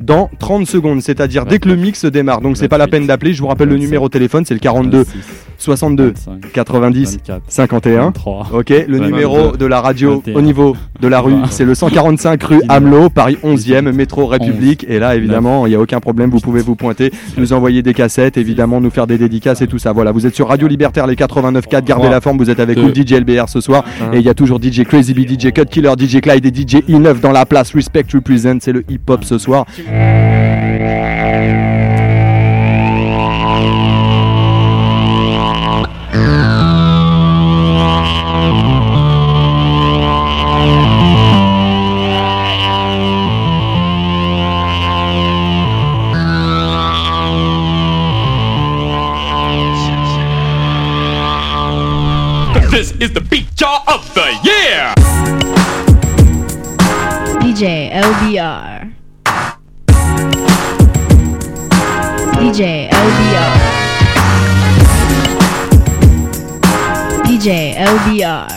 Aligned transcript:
dans 0.00 0.30
30 0.38 0.66
secondes, 0.66 1.02
c'est-à-dire 1.02 1.46
dès 1.46 1.58
que 1.58 1.68
le 1.68 1.76
mix 1.76 2.04
démarre. 2.04 2.40
Donc 2.40 2.56
c'est 2.56 2.68
pas 2.68 2.78
la 2.78 2.88
peine 2.88 3.06
d'appeler, 3.06 3.34
je 3.34 3.40
vous 3.40 3.48
rappelle 3.48 3.68
le 3.68 3.76
numéro 3.76 4.08
de 4.08 4.12
téléphone, 4.12 4.44
c'est 4.44 4.54
le 4.54 4.60
42 4.60 5.04
62 5.60 6.14
90 6.54 7.18
51. 7.46 8.12
OK, 8.52 8.70
le 8.88 8.98
numéro 8.98 9.56
de 9.56 9.66
la 9.66 9.80
radio 9.80 10.22
au 10.34 10.40
niveau 10.40 10.74
de 11.00 11.06
la 11.06 11.20
rue, 11.20 11.34
c'est 11.50 11.64
le 11.64 11.74
145 11.74 12.42
rue 12.42 12.62
Hamelot, 12.68 13.10
Paris 13.10 13.36
11e, 13.44 13.92
métro 13.92 14.26
République. 14.26 14.86
Et 14.88 14.98
là 14.98 15.14
évidemment, 15.16 15.66
il 15.66 15.70
n'y 15.70 15.76
a 15.76 15.80
aucun 15.80 16.00
problème, 16.00 16.30
vous 16.30 16.40
pouvez 16.40 16.62
vous 16.62 16.76
pointer, 16.76 17.12
nous 17.36 17.52
envoyer 17.52 17.82
des 17.82 17.92
cassettes, 17.92 18.38
évidemment 18.38 18.80
nous 18.80 18.90
faire 18.90 19.06
des 19.06 19.18
dédicaces 19.18 19.60
et 19.60 19.66
tout 19.66 19.78
ça. 19.78 19.92
Voilà, 19.92 20.12
vous 20.12 20.26
êtes 20.26 20.34
sur 20.34 20.48
Radio 20.48 20.66
Libertaire 20.66 21.06
les 21.06 21.14
89.4, 21.14 21.84
gardez 21.84 22.08
la 22.08 22.20
forme, 22.20 22.38
vous 22.38 22.50
êtes 22.50 22.60
avec 22.60 22.78
nous 22.78 22.94
DJ 22.94 23.12
LBR 23.20 23.48
ce 23.48 23.60
soir. 23.60 23.84
Et 24.12 24.18
il 24.18 24.24
y 24.24 24.28
a 24.30 24.34
toujours 24.34 24.58
DJ 24.62 24.84
Crazy 24.84 25.12
B, 25.12 25.28
DJ 25.28 25.52
Cut 25.52 25.66
Killer, 25.66 25.92
DJ 25.98 26.20
Clyde 26.20 26.46
et 26.46 26.50
DJ 26.50 26.76
E9 26.88 27.20
dans 27.20 27.32
la 27.32 27.44
place. 27.44 27.74
Respect 27.74 28.06
Represent, 28.12 28.58
c'est 28.60 28.72
le 28.72 28.84
hip-hop 28.88 29.24
ce 29.24 29.36
soir. 29.36 29.66
Is 53.00 53.12
the 53.12 53.20
beat 53.20 53.46
jar 53.56 53.82
of 53.88 54.14
the 54.14 54.28
year. 54.44 54.92
DJ 57.40 57.90
LBR. 57.92 58.92
DJ 62.36 62.90
LBR. 62.90 63.56
DJ 67.24 67.74
LBR. 67.76 68.48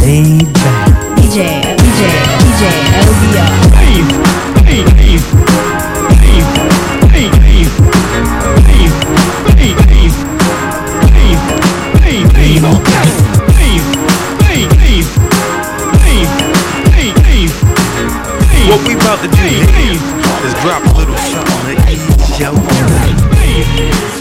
Laid 0.00 0.52
back. 0.54 0.88
DJ 1.18 1.76
DJ 1.76 2.02
DJ 2.40 2.64
LBR. 3.04 3.60
What 18.70 18.86
we 18.86 18.94
about 18.94 19.18
to 19.20 19.28
do 19.28 19.46
is 20.46 20.54
drop 20.62 20.84
a 20.84 20.92
little 20.96 21.16
something 21.16 21.76
to 21.76 21.92
ease 21.92 22.38
your 22.38 24.19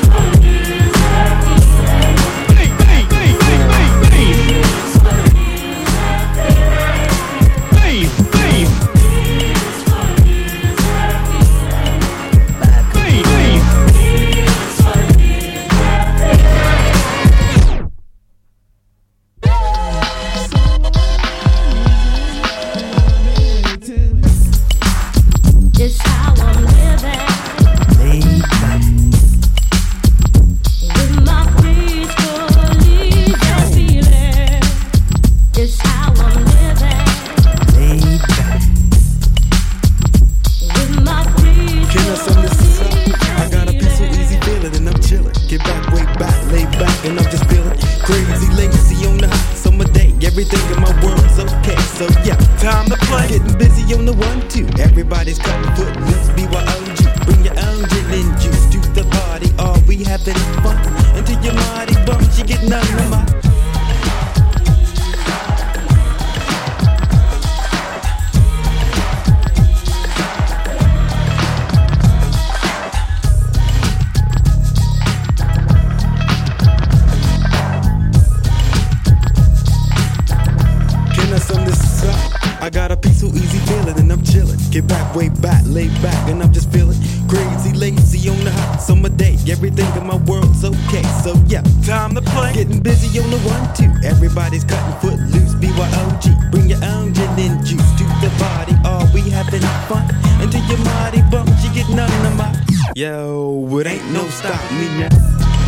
your 100.70 100.78
mighty 100.86 101.22
you 101.64 101.74
get 101.74 101.90
none 101.90 102.26
of 102.26 102.36
my. 102.38 102.54
Yo, 102.96 103.68
it 103.80 103.88
ain't 103.88 104.06
no 104.12 104.24
stop 104.30 104.62
me 104.74 104.88
now. 105.00 105.59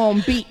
on 0.00 0.22
beat. 0.26 0.46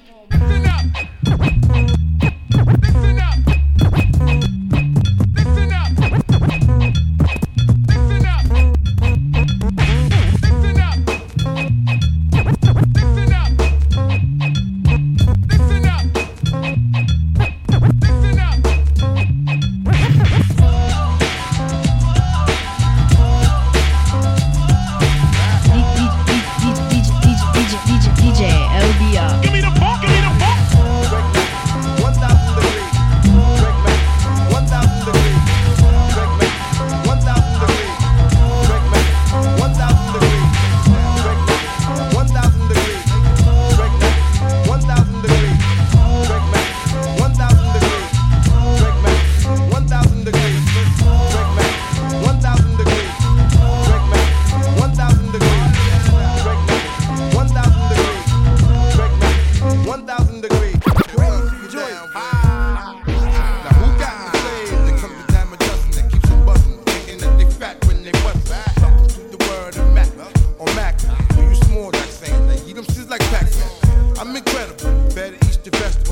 your 75.72 75.82
vest. 75.82 76.06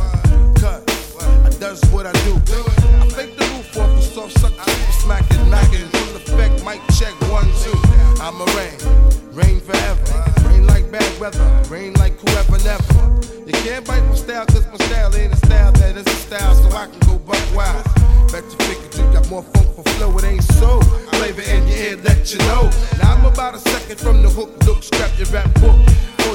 Cut. 0.62 0.82
I 1.46 1.50
does 1.60 1.82
what 1.92 2.06
I 2.06 2.12
do. 2.26 2.36
I 2.36 3.10
fake 3.10 3.36
the 3.38 3.46
roof 3.54 3.78
off 3.78 3.96
the 3.96 4.02
soft 4.02 4.40
sucker. 4.40 4.72
Smacking, 4.92 5.50
knocking. 5.50 5.88
Full 5.88 6.16
effect, 6.16 6.64
mic 6.66 6.82
check. 6.98 7.14
One, 7.32 7.50
two. 7.64 7.78
I'm 8.22 8.40
a 8.42 8.46
rain. 8.58 8.78
Rain 9.34 9.60
forever. 9.60 10.04
Rain 10.48 10.66
like 10.68 10.92
bad 10.92 11.10
weather. 11.20 11.46
Rain 11.70 11.94
like 11.94 12.20
whoever 12.20 12.58
never. 12.64 12.94
You 13.46 13.54
can't 13.64 13.86
bite 13.86 14.04
my 14.04 14.16
style, 14.16 14.46
cause 14.46 14.68
my 14.68 14.78
style 14.86 15.16
ain't 15.16 15.34
a 15.34 15.38
style 15.38 15.72
that 15.74 15.96
is 15.96 16.06
a 16.06 16.18
style. 16.28 16.56
So 16.56 16.70
I 16.76 16.88
can 16.88 17.00
go 17.08 17.18
buck 17.20 17.42
wild. 17.56 17.84
Bet 18.32 18.44
you 18.44 18.58
figure 18.68 19.06
you 19.06 19.14
got 19.14 19.30
more 19.30 19.44
funk 19.44 19.76
for 19.76 19.84
flow, 19.96 20.18
it 20.18 20.24
ain't 20.26 20.44
so. 20.44 20.82
Flavor 21.18 21.42
in 21.42 21.68
your 21.68 21.78
ear, 21.78 21.96
let 22.04 22.34
you 22.34 22.40
know. 22.40 22.70
Now 23.02 23.16
I'm 23.16 23.26
about 23.26 23.56
a 23.56 23.60
second 23.60 24.00
from 24.00 24.22
the 24.22 24.30
hook, 24.30 24.52
look, 24.66 24.84
scrap 24.84 25.18
your 25.18 25.28
rap 25.28 25.52
book 25.62 25.78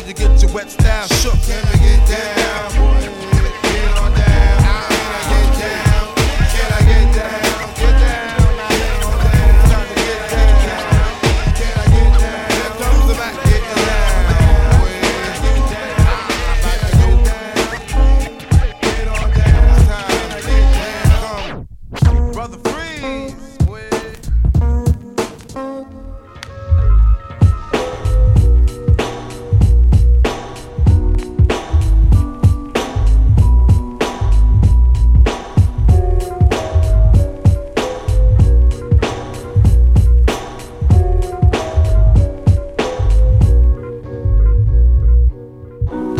you 0.06 0.14
get 0.14 0.42
your 0.42 0.52
wet 0.52 0.70
style 0.70 1.06
shook. 1.08 1.34
Can 1.42 1.62
me 1.72 1.78
get 1.78 2.08
down. 2.08 3.21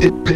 it 0.05 0.32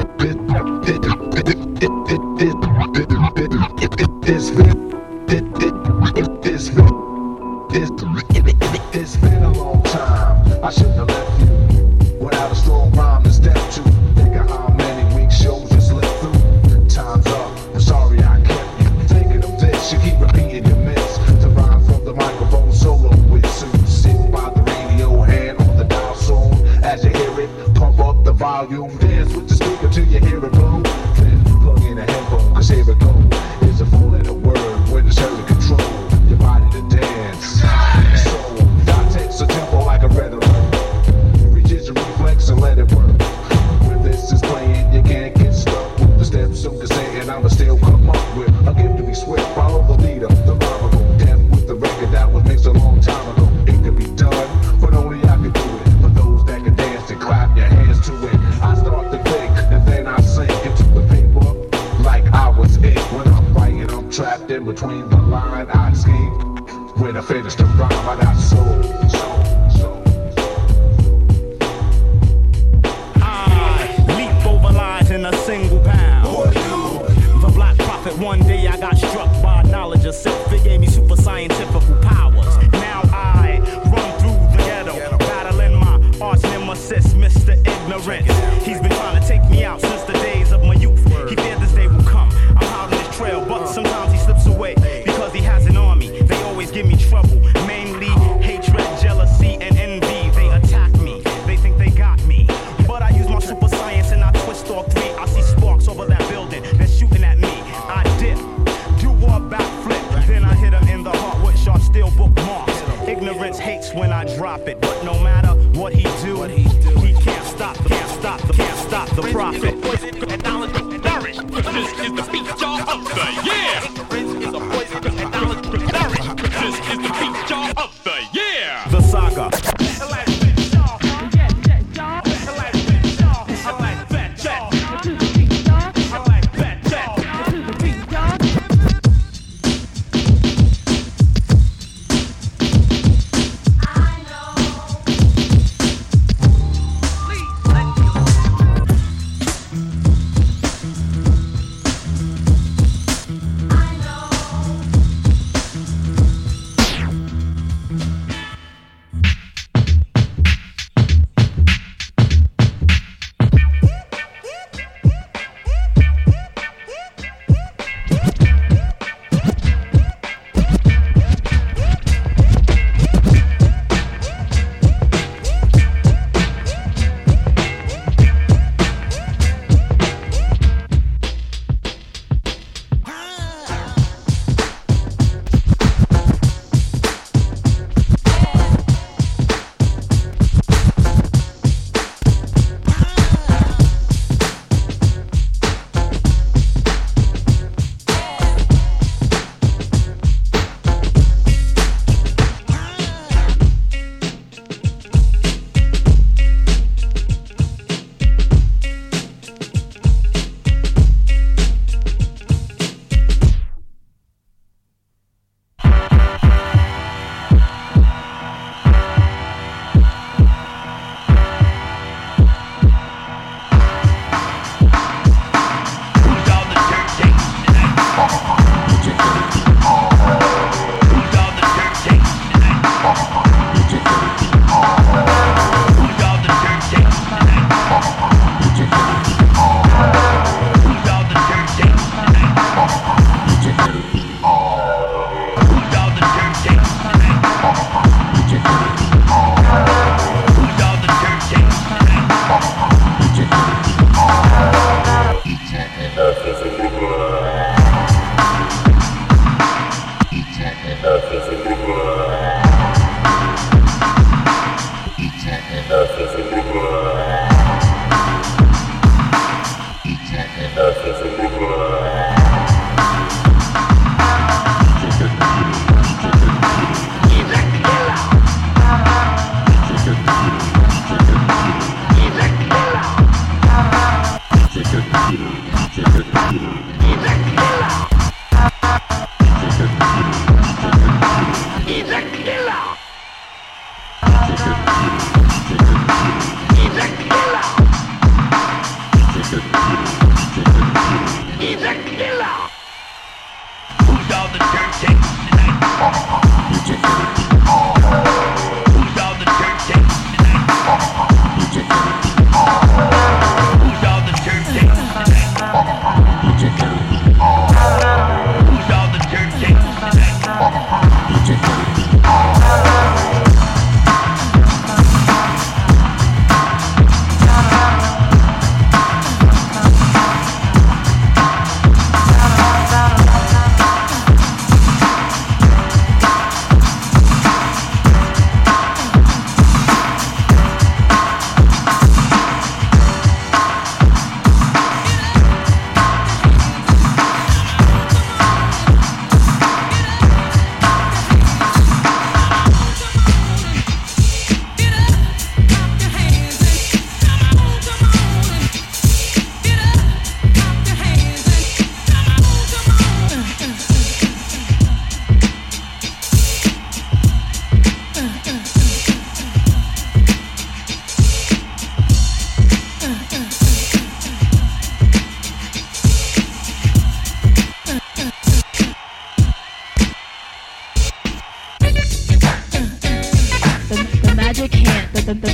famous. 67.27 67.66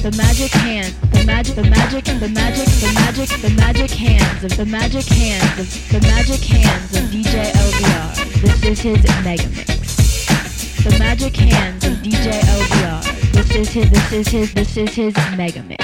The, 0.03 0.11
magic 0.17 0.51
hand, 0.51 0.93
the 1.13 1.25
magic, 1.25 1.55
the 1.55 1.63
magic, 1.63 2.05
the 2.05 2.29
magic, 2.31 2.67
the 2.67 2.93
magic, 2.93 3.29
the 3.41 3.51
magic 3.51 3.91
hands 3.93 4.43
of 4.43 4.57
the 4.57 4.67
magic 4.67 5.05
hands 5.05 5.61
of 5.61 5.93
the 5.93 6.01
magic 6.01 6.41
hands 6.41 6.97
of 6.97 7.05
DJ 7.05 7.53
LBR. 7.53 8.41
This 8.41 8.65
is 8.65 8.81
his 8.81 9.25
mega 9.25 9.49
mix. 9.51 10.83
The 10.83 10.99
magic 10.99 11.37
hands 11.37 11.85
of 11.85 11.93
DJ 11.99 12.41
LBR. 12.41 13.33
This 13.33 13.55
is 13.55 13.69
his, 13.69 13.91
this 13.91 14.13
is 14.13 14.29
his, 14.29 14.55
this 14.55 14.77
is 14.77 14.95
his 14.95 15.15
mega 15.37 15.63
mix. 15.63 15.82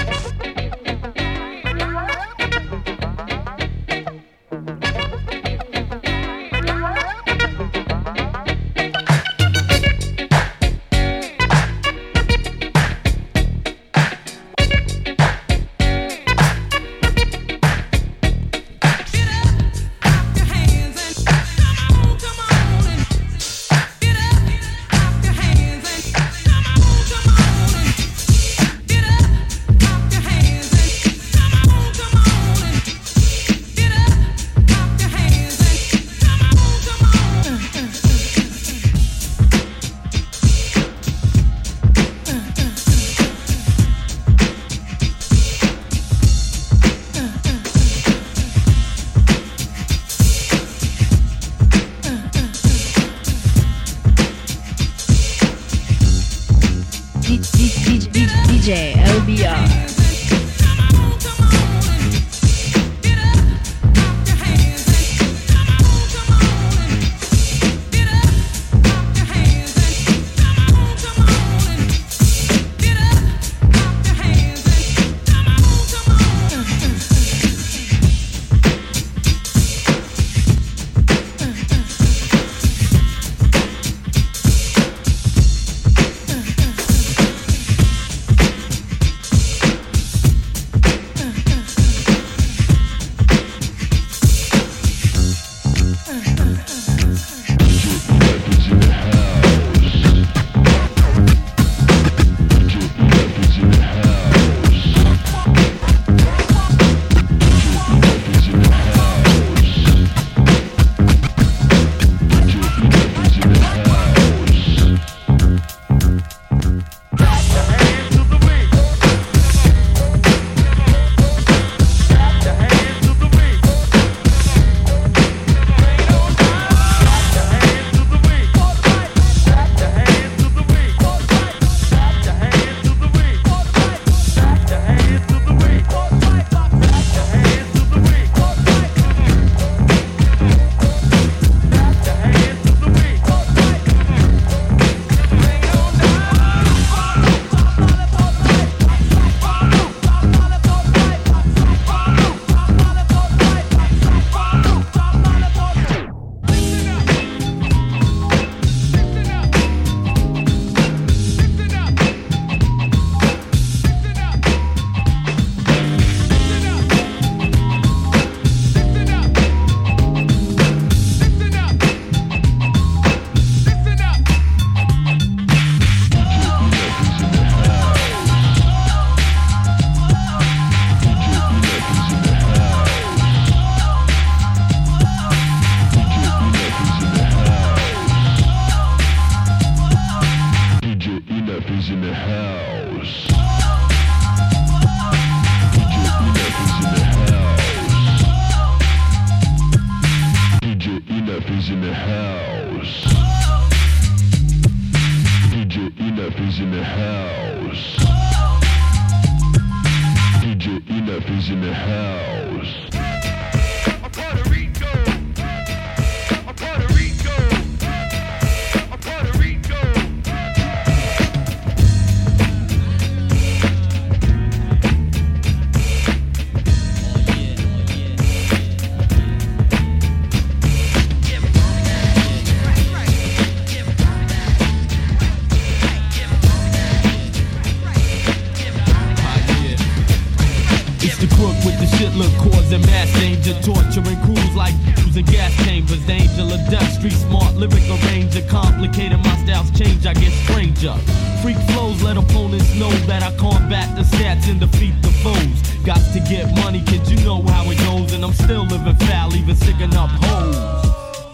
Look 242.18 242.34
causing 242.50 242.80
mass 242.80 243.06
danger, 243.20 243.54
torturing 243.62 244.18
crews 244.26 244.54
like 244.56 244.74
using 245.06 245.24
gas 245.26 245.54
chambers, 245.62 246.04
danger 246.04 246.42
of 246.42 246.58
death, 246.66 246.98
street 246.98 247.12
smart, 247.12 247.54
lyric 247.54 247.86
arranger, 247.86 248.42
complicated, 248.50 249.18
my 249.22 249.36
styles 249.46 249.70
change, 249.70 250.04
I 250.04 250.14
get 250.14 250.32
stranger. 250.42 250.94
Freak 251.42 251.58
flows 251.70 252.02
let 252.02 252.16
opponents 252.16 252.74
know 252.74 252.90
that 253.06 253.22
I 253.22 253.30
combat 253.36 253.94
the 253.94 254.02
stats 254.02 254.50
and 254.50 254.58
defeat 254.58 255.00
the 255.00 255.14
foes. 255.22 255.62
Got 255.86 256.02
to 256.12 256.18
get 256.26 256.50
money, 256.56 256.82
kid, 256.82 257.06
you 257.06 257.24
know 257.24 257.40
how 257.42 257.70
it 257.70 257.78
goes, 257.86 258.12
and 258.12 258.24
I'm 258.24 258.32
still 258.32 258.66
living 258.66 258.96
foul, 259.06 259.32
even 259.36 259.54
sticking 259.54 259.94
up 259.94 260.10
hoes. 260.18 260.58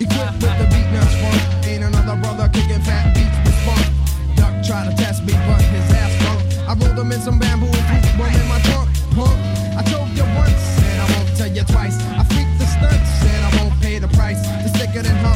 Equipped 0.05 0.37
with 0.45 0.59
the 0.61 0.69
Beatnuts 0.69 1.17
funk. 1.17 1.65
Ain't 1.65 1.85
another 1.85 2.21
brother 2.21 2.51
kicking 2.53 2.85
fat 2.85 3.15
beats 3.17 3.33
with 3.41 3.57
funk. 3.65 4.37
Duck 4.37 4.53
try 4.63 4.85
to 4.85 4.95
test 5.01 5.25
me, 5.25 5.33
but 5.49 5.63
his 5.63 5.91
ass 5.97 6.13
funk. 6.21 6.69
I 6.69 6.75
rolled 6.77 6.99
him 6.99 7.11
in 7.11 7.21
some 7.23 7.39
bamboo 7.39 7.73
and 7.73 8.05
threw 8.05 8.27
in 8.27 8.49
my 8.53 8.61
trunk. 8.69 8.91
Punk. 9.17 9.54
Twice. 11.65 11.97
I 12.21 12.25
freak 12.25 12.47
the 12.59 12.67
stunts, 12.67 13.11
and 13.25 13.45
I 13.45 13.51
won't 13.63 13.81
pay 13.81 13.99
the 13.99 14.09
price. 14.09 14.41
It's 14.65 14.77
thicker 14.77 15.03
than 15.03 15.17
hump 15.17 15.34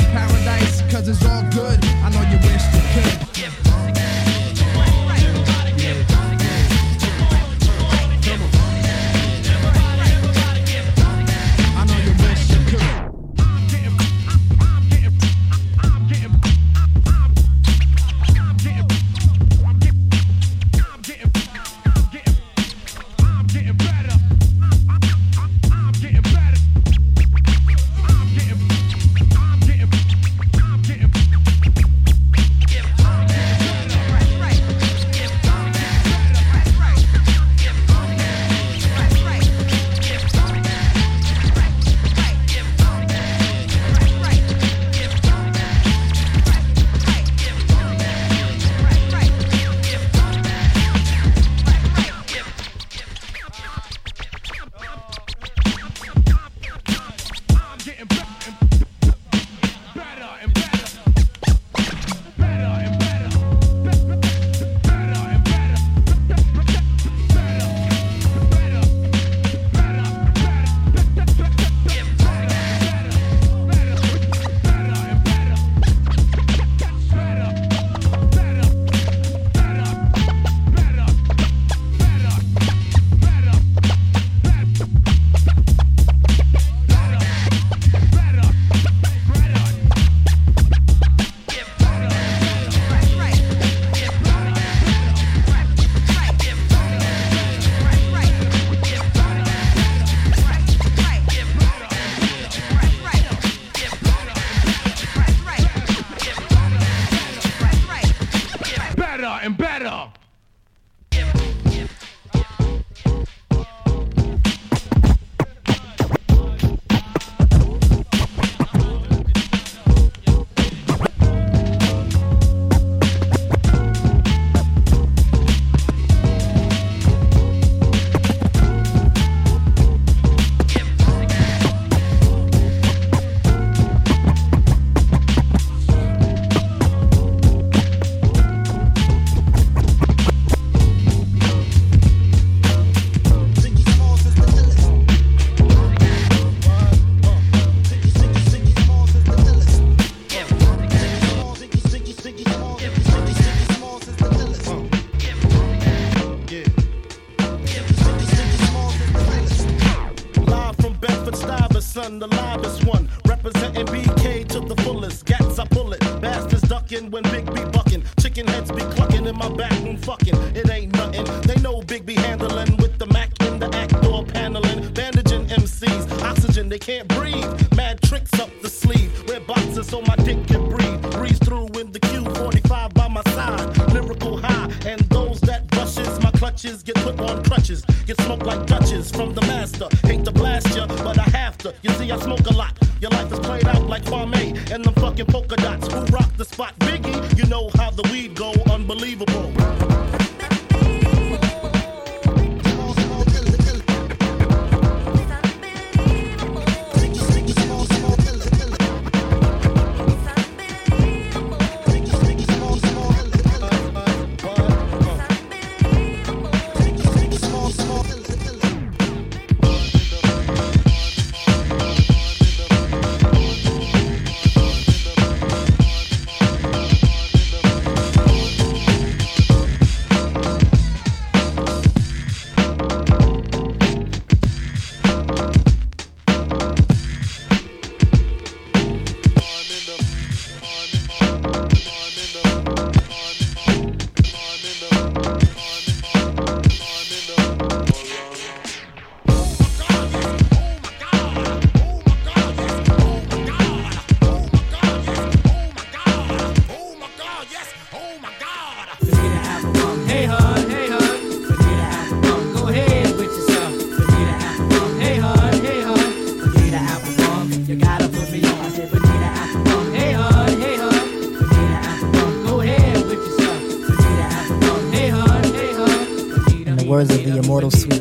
Stuyvesant, 162.09 162.21
the 162.21 162.27
livest 162.29 162.85
one. 162.85 163.09
Representing 163.27 163.87
BK 163.87 164.49
to 164.49 164.61
the 164.61 164.77
fullest. 164.83 165.27
Gats 165.27 165.59
I 165.59 165.67
pull 165.67 165.93
it. 165.93 166.01
Bastards 166.21 166.63
ducking 166.63 167.11
when 167.11 167.23
Big 167.25 167.47
B 167.53 167.61
bucking. 167.73 168.05
Chicken 168.21 168.47
heads 168.47 168.71
be 168.71 168.83
clucking 168.97 169.27
in 169.27 169.37
my 169.37 169.49
back 169.51 169.73
room 169.85 169.97
fucking. 169.99 170.35
It 170.55 170.71
ain't 170.71 170.95
nothing. 170.95 171.25
They 171.43 171.61
know 171.61 171.83
Big 171.83 172.07
B 172.07 172.15
handling 172.15 172.78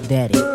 Daddy. 0.07 0.46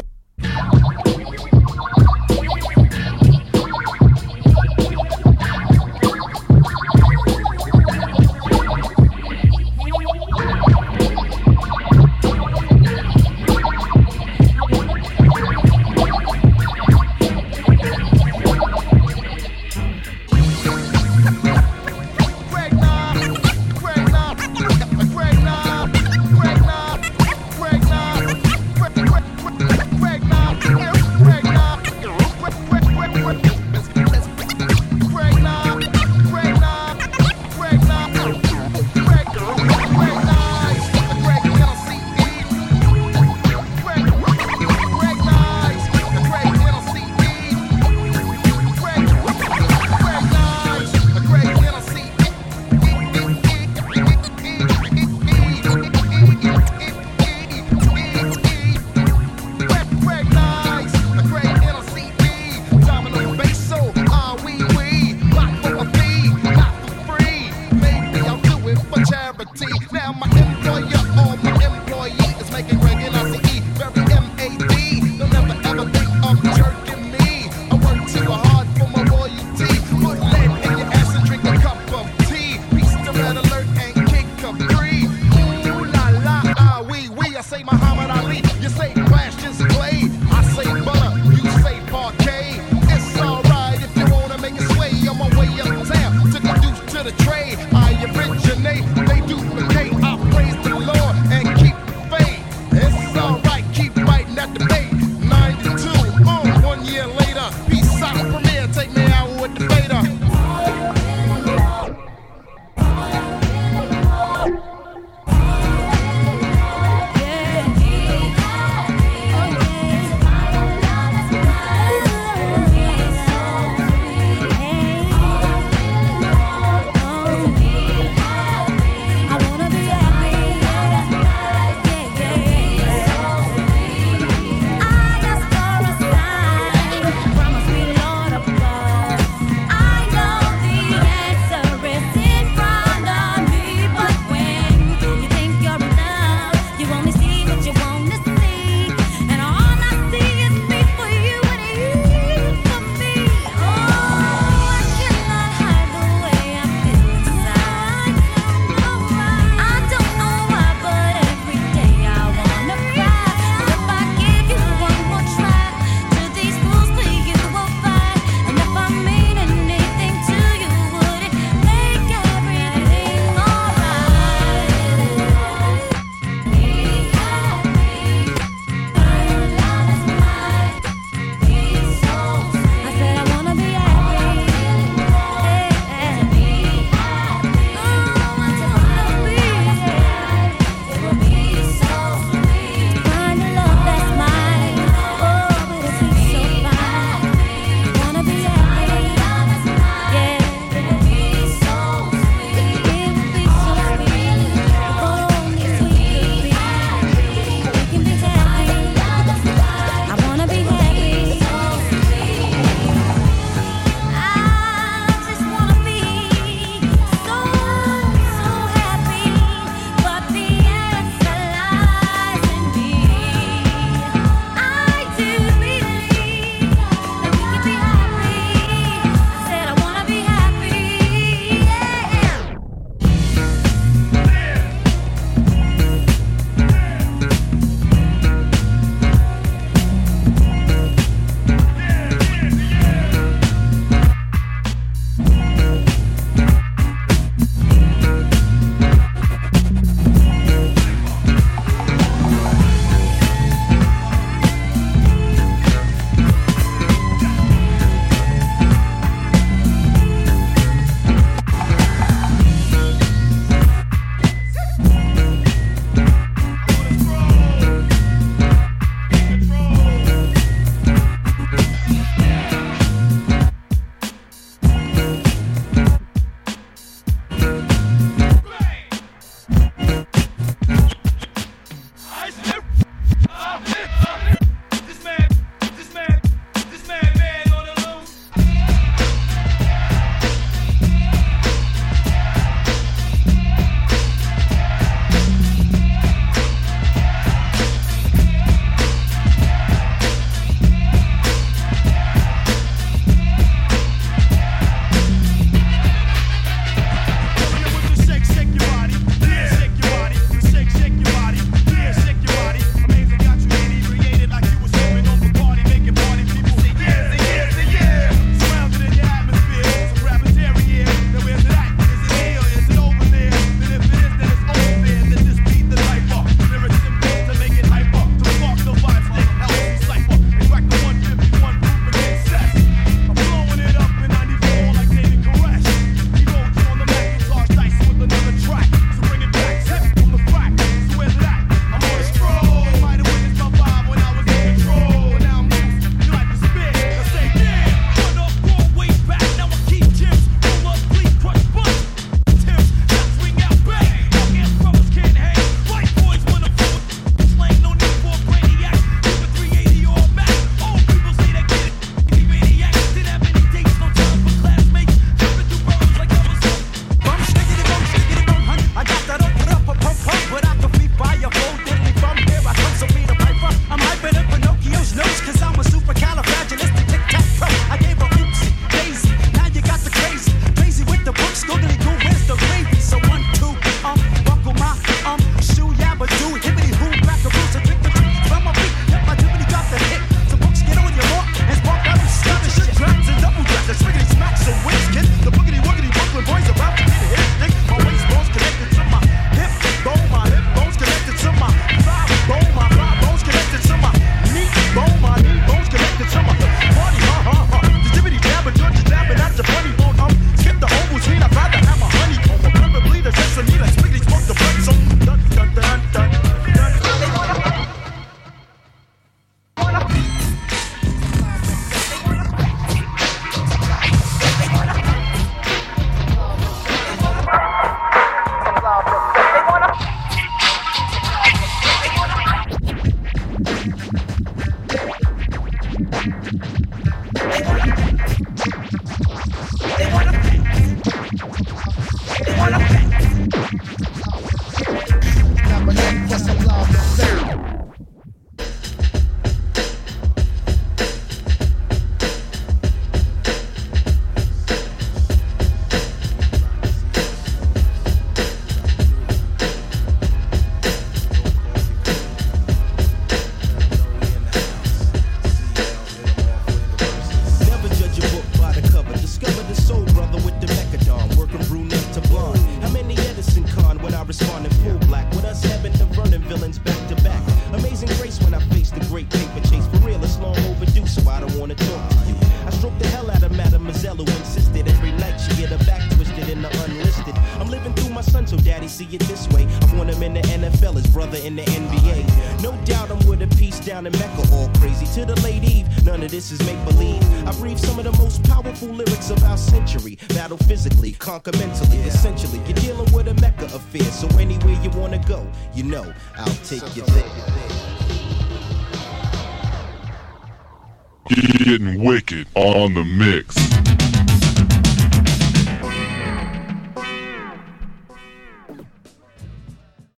On 512.63 512.75
the 512.75 512.85
mix. 512.85 513.21